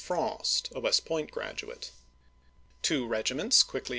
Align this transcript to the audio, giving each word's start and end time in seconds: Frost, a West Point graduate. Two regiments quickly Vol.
Frost, 0.03 0.71
a 0.73 0.79
West 0.79 1.05
Point 1.05 1.29
graduate. 1.29 1.91
Two 2.81 3.05
regiments 3.05 3.61
quickly 3.61 3.89
Vol. 3.89 3.89